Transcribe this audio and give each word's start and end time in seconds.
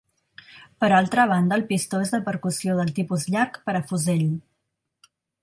Per 0.83 0.87
altra 0.99 1.25
banda 1.31 1.59
el 1.61 1.65
pistó 1.73 1.99
és 2.05 2.13
de 2.15 2.21
percussió 2.31 2.79
del 2.81 2.91
tipus 3.01 3.27
llarg 3.37 3.61
per 3.69 3.77
a 3.81 3.83
fusell. 3.93 4.27